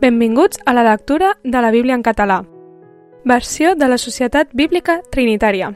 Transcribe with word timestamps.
Benvinguts 0.00 0.60
a 0.66 0.74
la 0.74 0.84
lectura 0.84 1.38
de 1.42 1.60
la 1.60 1.70
Bíblia 1.70 1.94
en 1.94 2.02
català. 2.02 2.44
Versió 3.24 3.74
de 3.74 3.88
la 3.88 3.98
Societat 3.98 4.52
Bíblica 4.52 5.00
Trinitària. 5.10 5.72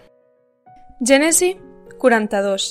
Gènesi 1.00 1.56
42 1.98 2.70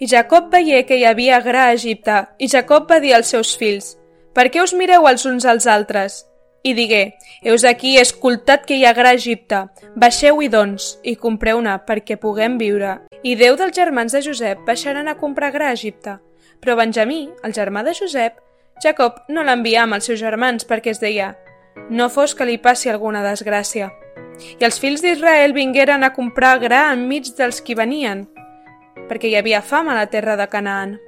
I 0.00 0.08
Jacob 0.08 0.50
veié 0.52 0.84
que 0.86 0.96
hi 0.98 1.04
havia 1.04 1.40
gra 1.40 1.68
a 1.68 1.74
Egipte, 1.74 2.24
i 2.38 2.48
Jacob 2.48 2.90
va 2.90 3.00
dir 3.00 3.14
als 3.14 3.30
seus 3.32 3.56
fills, 3.56 3.94
Per 4.34 4.48
què 4.50 4.62
us 4.64 4.72
mireu 4.74 5.06
els 5.06 5.22
uns 5.30 5.44
als 5.46 5.66
altres? 5.70 6.24
I 6.66 6.72
digué, 6.74 7.14
Heus 7.44 7.62
aquí 7.68 7.92
escoltat 8.00 8.64
que 8.66 8.74
hi 8.74 8.84
ha 8.84 8.94
gra 8.96 9.12
a 9.12 9.18
Egipte, 9.18 9.60
baixeu-hi 9.94 10.48
doncs, 10.50 10.94
i 11.04 11.14
compreu-ne, 11.14 11.76
perquè 11.86 12.16
puguem 12.18 12.56
viure. 12.58 12.96
I 13.22 13.36
deu 13.38 13.54
dels 13.60 13.76
germans 13.76 14.16
de 14.16 14.22
Josep 14.24 14.64
baixaran 14.66 15.06
a 15.06 15.14
comprar 15.20 15.52
gra 15.54 15.68
a 15.68 15.76
Egipte. 15.76 16.16
Però 16.60 16.74
Benjamí, 16.80 17.28
el 17.44 17.54
germà 17.54 17.84
de 17.84 17.94
Josep, 17.94 18.40
Jacob 18.82 19.22
no 19.28 19.44
l'envià 19.44 19.84
amb 19.84 19.96
els 19.98 20.10
seus 20.10 20.20
germans 20.20 20.66
perquè 20.66 20.90
es 20.92 21.00
deia 21.00 21.34
no 21.90 22.08
fos 22.08 22.34
que 22.34 22.46
li 22.46 22.58
passi 22.58 22.88
alguna 22.88 23.22
desgràcia. 23.24 23.90
I 24.58 24.64
els 24.66 24.78
fills 24.80 25.02
d'Israel 25.02 25.54
vingueren 25.54 26.04
a 26.04 26.12
comprar 26.14 26.58
gra 26.62 26.88
enmig 26.92 27.30
dels 27.38 27.60
qui 27.62 27.76
venien, 27.78 28.24
perquè 29.08 29.30
hi 29.30 29.36
havia 29.38 29.62
fam 29.62 29.88
a 29.88 29.96
la 29.98 30.06
terra 30.10 30.36
de 30.36 30.48
Canaan. 30.50 30.98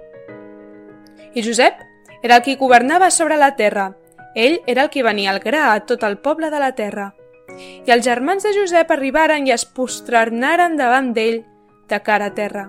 I 1.35 1.43
Josep 1.43 1.81
era 2.23 2.37
el 2.37 2.43
qui 2.43 2.57
governava 2.57 3.11
sobre 3.11 3.37
la 3.37 3.55
terra. 3.57 3.95
Ell 4.35 4.61
era 4.67 4.85
el 4.85 4.91
qui 4.91 5.03
venia 5.03 5.33
el 5.33 5.41
gra 5.41 5.73
a 5.73 5.81
tot 5.87 6.03
el 6.05 6.19
poble 6.19 6.51
de 6.51 6.61
la 6.61 6.73
terra. 6.77 7.13
I 7.57 7.91
els 7.91 8.05
germans 8.05 8.45
de 8.45 8.53
Josep 8.53 8.91
arribaren 8.93 9.47
i 9.47 9.55
es 9.55 9.65
posternaren 9.65 10.77
davant 10.77 11.13
d'ell 11.17 11.43
de 11.89 12.03
cara 12.03 12.29
a 12.29 12.35
terra. 12.35 12.69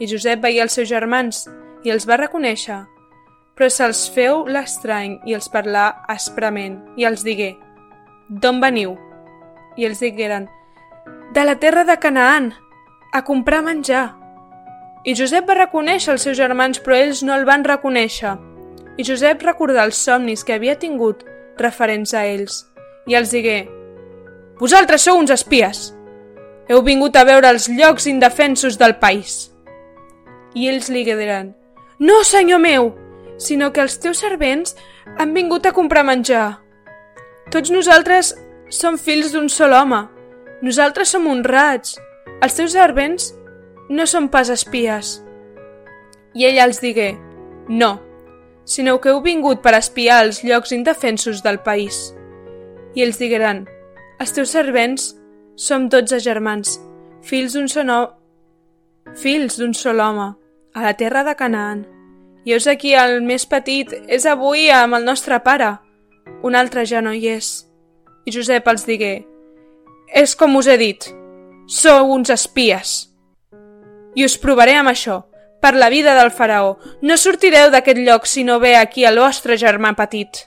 I 0.00 0.10
Josep 0.10 0.42
veia 0.42 0.64
els 0.64 0.74
seus 0.74 0.88
germans 0.90 1.44
i 1.84 1.92
els 1.94 2.08
va 2.08 2.18
reconèixer 2.18 2.82
però 3.54 3.68
se'ls 3.70 4.08
feu 4.14 4.44
l'estrany 4.50 5.20
i 5.26 5.34
els 5.36 5.48
parlà 5.50 5.90
asprament, 6.10 6.80
i 6.96 7.06
els 7.06 7.22
digué, 7.26 7.54
D'on 8.28 8.60
veniu? 8.60 8.96
I 9.76 9.86
els 9.86 10.00
digueren, 10.00 10.48
De 11.34 11.44
la 11.44 11.56
terra 11.58 11.84
de 11.84 11.96
Canaan, 11.98 12.52
a 13.12 13.22
comprar 13.24 13.62
menjar. 13.62 14.14
I 15.04 15.14
Josep 15.14 15.46
va 15.48 15.58
reconèixer 15.58 16.12
els 16.14 16.22
seus 16.22 16.36
germans, 16.38 16.80
però 16.80 16.96
ells 16.96 17.22
no 17.22 17.34
el 17.34 17.44
van 17.44 17.64
reconèixer. 17.64 18.36
I 18.96 19.04
Josep 19.04 19.42
recordà 19.42 19.84
els 19.84 19.98
somnis 19.98 20.44
que 20.44 20.54
havia 20.54 20.78
tingut 20.78 21.24
referents 21.58 22.14
a 22.14 22.24
ells, 22.26 22.64
i 23.06 23.14
els 23.14 23.30
digué, 23.34 23.66
Vosaltres 24.58 25.02
sou 25.02 25.18
uns 25.18 25.34
espies! 25.34 25.90
Heu 26.70 26.80
vingut 26.86 27.16
a 27.18 27.24
veure 27.26 27.50
els 27.50 27.68
llocs 27.68 28.06
indefensos 28.06 28.78
del 28.80 28.96
país. 28.96 29.50
I 30.54 30.70
ells 30.70 30.88
li 30.88 31.04
diran, 31.04 31.52
No, 31.98 32.22
senyor 32.24 32.62
meu! 32.62 33.03
Sinó 33.38 33.72
que 33.72 33.82
els 33.82 33.98
teus 34.00 34.20
servents 34.22 34.76
han 35.18 35.34
vingut 35.34 35.66
a 35.66 35.72
comprar 35.72 36.04
menjar. 36.06 36.60
Tots 37.50 37.70
nosaltres 37.70 38.34
som 38.68 38.98
fills 38.98 39.32
d'un 39.32 39.48
sol 39.48 39.74
home. 39.76 40.04
Nosaltres 40.62 41.12
som 41.12 41.26
honrats. 41.28 41.98
Els 42.42 42.56
teus 42.56 42.72
servents 42.72 43.32
no 43.88 44.06
són 44.06 44.30
pas 44.32 44.50
espies. 44.50 45.18
I 46.34 46.48
ella 46.48 46.64
els 46.66 46.80
digué, 46.82 47.12
no, 47.68 48.00
sinó 48.64 48.98
que 49.00 49.12
heu 49.12 49.20
vingut 49.22 49.62
per 49.62 49.76
espiar 49.76 50.22
els 50.24 50.42
llocs 50.44 50.72
indefensos 50.72 51.42
del 51.44 51.60
país. 51.62 52.14
I 52.94 53.04
ells 53.04 53.20
digueren, 53.20 53.64
els 54.18 54.34
teus 54.34 54.50
servents 54.56 55.12
som 55.56 55.88
dotze 55.88 56.18
germans, 56.24 56.78
fills 57.22 57.54
d'un 57.54 57.68
sol, 57.70 58.08
fills 59.20 59.58
d'un 59.60 59.74
sol 59.74 60.00
home, 60.00 60.32
a 60.74 60.82
la 60.82 60.94
terra 60.98 61.22
de 61.24 61.36
Canaan. 61.38 61.84
I 62.44 62.52
heus 62.52 62.66
aquí 62.68 62.94
el 62.94 63.22
més 63.24 63.46
petit, 63.48 63.90
és 64.08 64.26
avui 64.28 64.68
amb 64.70 64.98
el 64.98 65.04
nostre 65.04 65.40
pare. 65.44 65.76
Un 66.44 66.54
altre 66.54 66.84
ja 66.84 67.00
no 67.00 67.12
hi 67.12 67.28
és. 67.32 67.64
I 68.24 68.32
Josep 68.32 68.68
els 68.68 68.84
digué, 68.88 69.14
és 70.14 70.34
com 70.36 70.56
us 70.56 70.68
he 70.68 70.76
dit, 70.78 71.08
sou 71.66 72.12
uns 72.14 72.30
espies. 72.30 72.92
I 74.14 74.24
us 74.24 74.36
provaré 74.38 74.76
amb 74.78 74.92
això, 74.92 75.24
per 75.60 75.74
la 75.74 75.88
vida 75.88 76.14
del 76.14 76.30
faraó. 76.30 76.76
No 77.02 77.16
sortireu 77.16 77.70
d'aquest 77.72 77.98
lloc 78.04 78.28
si 78.28 78.44
no 78.44 78.60
ve 78.60 78.76
aquí 78.76 79.06
el 79.08 79.18
vostre 79.18 79.56
germà 79.56 79.94
petit. 79.96 80.44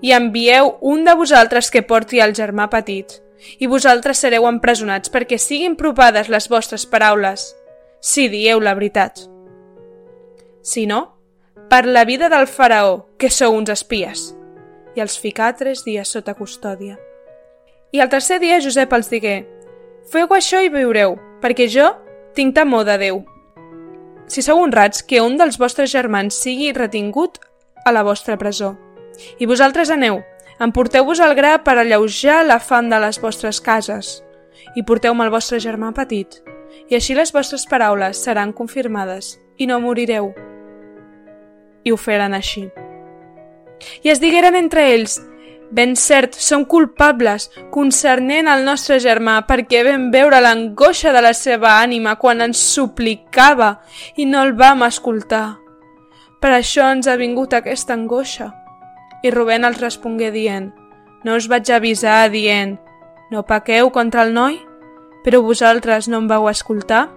I 0.00 0.14
envieu 0.16 0.78
un 0.80 1.04
de 1.04 1.14
vosaltres 1.14 1.70
que 1.70 1.82
porti 1.82 2.22
el 2.24 2.34
germà 2.34 2.68
petit, 2.72 3.12
i 3.58 3.68
vosaltres 3.70 4.18
sereu 4.24 4.46
empresonats 4.48 5.12
perquè 5.12 5.38
siguin 5.38 5.76
provades 5.76 6.30
les 6.32 6.48
vostres 6.48 6.86
paraules, 6.86 7.52
si 8.00 8.28
dieu 8.32 8.60
la 8.60 8.74
veritat. 8.74 9.20
Si 10.62 10.86
no, 10.86 11.17
per 11.68 11.84
la 11.86 12.04
vida 12.04 12.28
del 12.28 12.46
faraó, 12.46 13.08
que 13.18 13.28
sou 13.30 13.52
uns 13.56 13.68
espies. 13.68 14.32
I 14.96 15.02
els 15.04 15.18
ficà 15.20 15.50
tres 15.56 15.84
dies 15.84 16.08
sota 16.08 16.34
custòdia. 16.34 16.96
I 17.92 18.00
al 18.00 18.08
tercer 18.08 18.38
dia 18.40 18.60
Josep 18.60 18.92
els 18.92 19.10
digué, 19.12 19.36
Feu 20.08 20.30
això 20.32 20.62
i 20.64 20.70
viureu, 20.72 21.18
perquè 21.42 21.66
jo 21.68 21.90
tinc 22.34 22.54
temor 22.56 22.86
de 22.88 22.96
Déu. 22.96 23.20
Si 24.28 24.40
sou 24.44 24.62
honrats, 24.62 25.02
que 25.04 25.20
un 25.20 25.36
dels 25.36 25.58
vostres 25.60 25.92
germans 25.92 26.36
sigui 26.36 26.72
retingut 26.72 27.38
a 27.84 27.92
la 27.92 28.02
vostra 28.02 28.38
presó. 28.40 28.74
I 29.38 29.44
vosaltres 29.44 29.90
aneu, 29.90 30.22
emporteu-vos 30.60 31.20
el 31.20 31.34
gra 31.36 31.58
per 31.64 31.76
alleujar 31.76 32.44
la 32.46 32.60
fam 32.60 32.88
de 32.88 33.00
les 33.04 33.20
vostres 33.20 33.60
cases, 33.60 34.22
i 34.76 34.84
porteu-me 34.84 35.24
el 35.24 35.32
vostre 35.32 35.60
germà 35.60 35.92
petit, 35.92 36.40
i 36.88 36.96
així 36.96 37.16
les 37.16 37.32
vostres 37.32 37.66
paraules 37.68 38.20
seran 38.24 38.52
confirmades, 38.56 39.36
i 39.58 39.66
no 39.66 39.80
morireu, 39.80 40.32
i 41.88 41.94
ho 41.94 41.96
feren 41.96 42.36
així. 42.36 42.68
I 44.04 44.12
es 44.12 44.20
digueren 44.20 44.58
entre 44.58 44.84
ells, 44.92 45.18
Ben 45.70 45.96
cert, 45.96 46.32
som 46.32 46.64
culpables 46.64 47.50
concernent 47.70 48.48
al 48.48 48.64
nostre 48.64 48.96
germà 49.04 49.42
perquè 49.44 49.82
vam 49.84 50.06
veure 50.10 50.40
l'angoixa 50.40 51.12
de 51.12 51.20
la 51.20 51.34
seva 51.36 51.74
ànima 51.82 52.14
quan 52.16 52.40
ens 52.40 52.62
suplicava 52.72 53.74
i 54.16 54.24
no 54.24 54.46
el 54.46 54.54
vam 54.56 54.86
escoltar. 54.86 55.58
Per 56.40 56.54
això 56.54 56.88
ens 56.94 57.08
ha 57.08 57.18
vingut 57.20 57.52
aquesta 57.52 57.92
angoixa. 57.92 58.48
I 59.22 59.30
Rubén 59.34 59.66
els 59.68 59.80
respongué 59.82 60.30
dient, 60.32 60.70
no 61.24 61.36
us 61.36 61.48
vaig 61.50 61.68
avisar 61.74 62.30
dient, 62.32 62.78
no 63.30 63.44
pequeu 63.44 63.90
contra 63.92 64.24
el 64.24 64.32
noi, 64.32 64.56
però 65.24 65.42
vosaltres 65.44 66.08
no 66.08 66.22
em 66.22 66.28
vau 66.30 66.48
escoltar? 66.48 67.08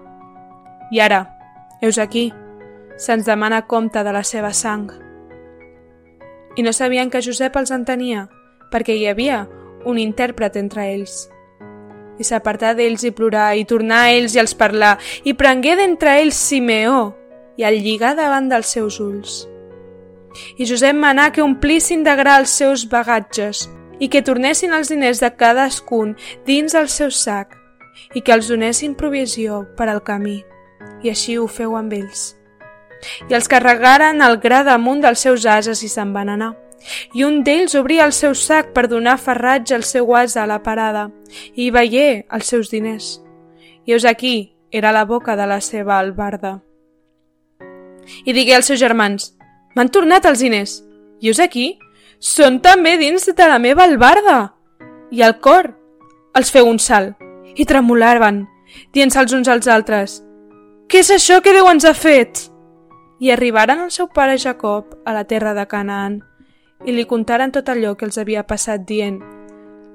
I 0.92 1.00
ara, 1.00 1.22
heus 1.80 1.96
aquí, 2.02 2.32
se'ns 3.02 3.26
demana 3.26 3.66
compte 3.66 4.04
de 4.04 4.12
la 4.14 4.22
seva 4.22 4.52
sang. 4.54 4.86
I 6.54 6.62
no 6.62 6.72
sabien 6.72 7.10
que 7.10 7.22
Josep 7.24 7.56
els 7.58 7.72
entenia, 7.74 8.28
perquè 8.70 8.94
hi 8.94 9.08
havia 9.10 9.46
un 9.88 9.98
intèrpret 9.98 10.56
entre 10.60 10.86
ells. 10.92 11.26
I 12.20 12.26
s'apartà 12.28 12.74
d'ells 12.78 13.02
i 13.08 13.10
plorà, 13.10 13.52
i 13.58 13.64
tornà 13.66 14.04
a 14.04 14.12
ells 14.14 14.36
i 14.36 14.42
els 14.42 14.54
parlar, 14.54 14.98
i 15.24 15.34
prengué 15.34 15.74
d'entre 15.80 16.20
ells 16.20 16.38
Simeó, 16.38 17.08
i 17.58 17.66
el 17.66 17.80
lligà 17.82 18.12
davant 18.14 18.46
dels 18.52 18.70
seus 18.76 19.00
ulls. 19.02 19.40
I 20.56 20.68
Josep 20.68 20.94
manà 20.96 21.30
que 21.32 21.42
omplissin 21.42 22.04
de 22.06 22.14
gra 22.16 22.36
els 22.40 22.52
seus 22.54 22.84
bagatges, 22.88 23.64
i 23.98 24.08
que 24.12 24.22
tornessin 24.22 24.72
els 24.76 24.92
diners 24.92 25.20
de 25.22 25.32
cadascun 25.36 26.14
dins 26.46 26.76
el 26.78 26.88
seu 26.92 27.10
sac, 27.10 27.56
i 28.14 28.22
que 28.22 28.36
els 28.36 28.48
donessin 28.48 28.94
provisió 28.94 29.64
per 29.76 29.88
al 29.90 30.04
camí. 30.06 30.38
I 31.02 31.10
així 31.10 31.36
ho 31.38 31.48
feu 31.50 31.74
amb 31.76 31.92
ells 31.98 32.30
i 33.28 33.34
els 33.34 33.48
carregaren 33.50 34.22
el 34.22 34.38
gra 34.42 34.62
damunt 34.66 35.02
dels 35.02 35.22
seus 35.24 35.46
ases 35.46 35.82
i 35.82 35.90
se'n 35.90 36.12
van 36.14 36.30
anar. 36.32 36.52
I 37.14 37.22
un 37.24 37.42
d'ells 37.46 37.76
obria 37.78 38.06
el 38.08 38.14
seu 38.14 38.34
sac 38.34 38.72
per 38.74 38.88
donar 38.90 39.18
ferratge 39.18 39.74
al 39.74 39.84
seu 39.86 40.14
ase 40.18 40.40
a 40.40 40.48
la 40.50 40.62
parada 40.62 41.08
i 41.54 41.70
veié 41.70 42.24
els 42.30 42.50
seus 42.50 42.70
diners. 42.70 43.20
I 43.86 43.94
us 43.94 44.04
aquí 44.04 44.54
era 44.70 44.92
la 44.92 45.04
boca 45.04 45.36
de 45.36 45.46
la 45.46 45.60
seva 45.60 45.98
albarda. 45.98 46.60
I 48.26 48.32
digué 48.32 48.56
als 48.56 48.66
seus 48.66 48.80
germans, 48.80 49.32
m'han 49.76 49.92
tornat 49.94 50.26
els 50.26 50.42
diners. 50.42 50.80
I 51.22 51.30
us 51.30 51.38
aquí 51.38 51.78
són 52.18 52.58
també 52.62 52.96
dins 52.98 53.26
de 53.26 53.48
la 53.48 53.60
meva 53.62 53.84
albarda. 53.84 54.54
I 55.10 55.22
al 55.22 55.38
cor 55.40 55.70
els 56.34 56.50
feu 56.50 56.66
un 56.66 56.80
salt 56.82 57.18
i 57.54 57.66
tremolaven, 57.68 58.46
dient-se 58.94 59.20
els 59.20 59.34
uns 59.36 59.50
als 59.52 59.68
altres, 59.68 60.22
què 60.88 61.02
és 61.02 61.10
això 61.12 61.40
que 61.44 61.52
Déu 61.52 61.68
ens 61.70 61.84
ha 61.88 61.92
fet? 61.96 62.51
I 63.22 63.30
arribaren 63.30 63.84
al 63.84 63.92
seu 63.94 64.08
pare 64.10 64.34
Jacob 64.42 64.96
a 65.06 65.14
la 65.14 65.22
terra 65.30 65.54
de 65.54 65.68
Canaan 65.70 66.18
i 66.82 66.96
li 66.96 67.06
contaren 67.06 67.54
tot 67.54 67.70
allò 67.70 67.94
que 67.94 68.08
els 68.08 68.18
havia 68.18 68.42
passat 68.42 68.82
dient 68.88 69.20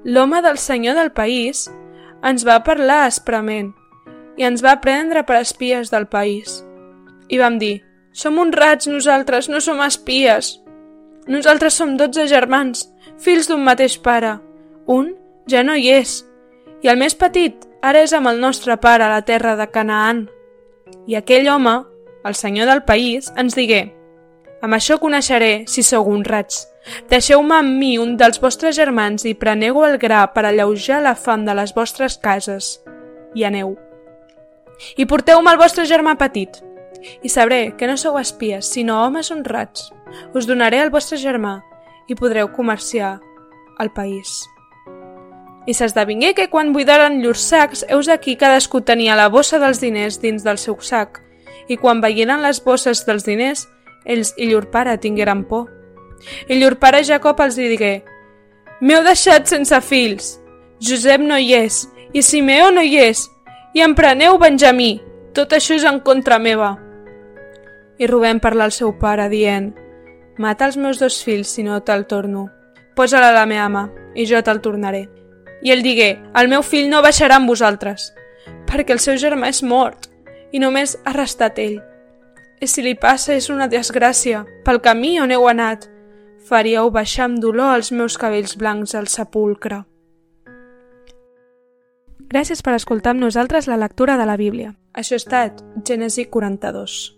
L'home 0.04 0.40
del 0.42 0.56
senyor 0.62 0.94
del 0.96 1.10
país 1.12 1.66
ens 2.24 2.44
va 2.46 2.62
parlar 2.64 3.02
asprament 3.06 3.72
i 4.38 4.46
ens 4.46 4.62
va 4.62 4.78
prendre 4.80 5.24
per 5.26 5.40
espies 5.40 5.90
del 5.90 6.06
país. 6.06 6.62
I 7.28 7.38
vam 7.42 7.58
dir, 7.58 7.82
som 8.14 8.38
honrats 8.38 8.86
nosaltres, 8.86 9.48
no 9.50 9.60
som 9.60 9.82
espies. 9.82 10.60
Nosaltres 11.26 11.74
som 11.74 11.96
dotze 11.98 12.28
germans, 12.30 12.86
fills 13.18 13.50
d'un 13.50 13.64
mateix 13.66 13.98
pare. 13.98 14.38
Un 14.86 15.10
ja 15.50 15.64
no 15.66 15.74
hi 15.74 15.90
és, 15.90 16.22
i 16.80 16.88
el 16.88 16.96
més 17.02 17.18
petit 17.18 17.66
ara 17.82 18.04
és 18.06 18.14
amb 18.14 18.30
el 18.30 18.40
nostre 18.40 18.78
pare 18.78 19.04
a 19.04 19.12
la 19.12 19.24
terra 19.26 19.56
de 19.58 19.66
Canaan. 19.74 20.28
I 21.10 21.18
aquell 21.18 21.50
home 21.50 21.74
el 22.24 22.34
senyor 22.34 22.66
del 22.66 22.82
país, 22.84 23.32
ens 23.36 23.54
digué 23.54 23.98
Amb 24.58 24.74
això 24.74 24.96
coneixeré 24.98 25.68
si 25.70 25.84
sou 25.86 26.08
honrats. 26.10 26.64
Deixeu-me 27.10 27.60
amb 27.60 27.76
mi 27.78 27.92
un 28.00 28.16
dels 28.18 28.40
vostres 28.42 28.74
germans 28.74 29.22
i 29.28 29.36
preneu 29.38 29.84
el 29.86 29.98
gra 30.02 30.24
per 30.34 30.48
alleujar 30.48 30.98
la 31.04 31.14
fam 31.14 31.44
de 31.46 31.54
les 31.54 31.74
vostres 31.76 32.18
cases. 32.18 32.80
I 33.38 33.44
aneu. 33.46 33.76
I 34.96 35.06
porteu-me 35.06 35.52
el 35.52 35.60
vostre 35.60 35.86
germà 35.86 36.16
petit. 36.18 36.58
I 37.22 37.30
sabré 37.30 37.76
que 37.78 37.86
no 37.86 37.96
sou 37.96 38.18
espies, 38.18 38.66
sinó 38.66 39.04
homes 39.04 39.30
honrats. 39.30 39.92
Us 40.34 40.48
donaré 40.50 40.82
el 40.82 40.90
vostre 40.90 41.20
germà 41.22 41.60
i 42.08 42.16
podreu 42.18 42.50
comerciar 42.50 43.20
al 43.78 43.92
país. 43.94 44.42
I 45.68 45.74
s'esdevingué 45.76 46.32
que 46.34 46.48
quan 46.50 46.72
buidaren 46.72 47.20
llurs 47.22 47.44
sacs, 47.46 47.84
heus 47.86 48.08
aquí 48.08 48.34
cadascú 48.40 48.80
tenia 48.80 49.14
la 49.14 49.28
bossa 49.28 49.60
dels 49.62 49.78
diners 49.78 50.18
dins 50.18 50.42
del 50.42 50.58
seu 50.58 50.78
sac, 50.80 51.20
i 51.68 51.76
quan 51.76 52.02
veieren 52.04 52.42
les 52.42 52.62
bosses 52.64 53.04
dels 53.06 53.26
diners, 53.26 53.66
ells 54.04 54.34
i 54.36 54.48
llur 54.50 54.68
pare 54.72 54.96
tingueren 54.98 55.44
por. 55.48 55.68
I 56.48 56.58
llur 56.58 56.76
pare 56.78 57.04
Jacob 57.04 57.40
els 57.40 57.56
digué, 57.56 58.02
M'heu 58.80 59.02
deixat 59.02 59.48
sense 59.50 59.80
fills, 59.82 60.36
Josep 60.78 61.20
no 61.20 61.38
hi 61.38 61.50
és, 61.56 61.82
i 62.14 62.22
Simeó 62.22 62.70
no 62.70 62.84
hi 62.86 63.00
és, 63.02 63.24
i 63.74 63.82
em 63.82 63.94
preneu 63.98 64.38
Benjamí, 64.38 65.00
tot 65.34 65.52
això 65.52 65.74
és 65.74 65.86
en 65.88 65.98
contra 66.06 66.38
meva. 66.38 66.76
I 67.98 68.06
Rubén 68.06 68.38
parla 68.38 68.68
al 68.68 68.72
seu 68.72 68.94
pare, 68.98 69.26
dient, 69.28 69.72
Mata 70.38 70.68
els 70.68 70.76
meus 70.78 71.00
dos 71.02 71.16
fills 71.26 71.50
si 71.50 71.64
no 71.66 71.80
te'l 71.82 72.04
torno. 72.06 72.44
Posa-la 72.94 73.32
a 73.32 73.34
la 73.34 73.46
meva 73.50 73.66
mà, 73.74 73.80
i 74.14 74.22
jo 74.30 74.38
te'l 74.38 74.60
tornaré. 74.62 75.08
I 75.66 75.72
ell 75.74 75.82
digué, 75.82 76.12
el 76.38 76.46
meu 76.46 76.62
fill 76.62 76.86
no 76.90 77.02
baixarà 77.02 77.40
amb 77.40 77.50
vosaltres, 77.50 78.12
perquè 78.70 78.94
el 78.94 79.02
seu 79.02 79.18
germà 79.18 79.50
és 79.50 79.64
mort, 79.66 80.06
i 80.52 80.60
només 80.62 80.96
ha 81.04 81.12
restat 81.16 81.58
ell. 81.58 81.78
I 82.60 82.66
si 82.66 82.82
li 82.82 82.94
passa 82.98 83.34
és 83.34 83.50
una 83.50 83.68
desgràcia, 83.70 84.44
pel 84.64 84.80
camí 84.82 85.18
on 85.22 85.30
heu 85.34 85.46
anat, 85.48 85.86
faríeu 86.48 86.90
baixar 86.90 87.28
amb 87.28 87.42
dolor 87.42 87.76
els 87.76 87.92
meus 87.92 88.18
cabells 88.18 88.56
blancs 88.58 88.94
al 88.94 89.06
sepulcre. 89.12 89.84
Gràcies 92.28 92.60
per 92.60 92.74
escoltar 92.76 93.14
amb 93.14 93.24
nosaltres 93.24 93.68
la 93.68 93.78
lectura 93.80 94.18
de 94.20 94.26
la 94.28 94.36
Bíblia. 94.36 94.74
Això 94.92 95.16
ha 95.16 95.22
estat 95.22 95.62
Gènesi 95.84 96.26
42. 96.28 97.17